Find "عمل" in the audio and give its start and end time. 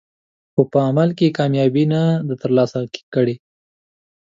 0.87-1.09